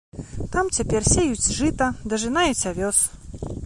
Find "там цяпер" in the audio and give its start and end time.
0.55-1.05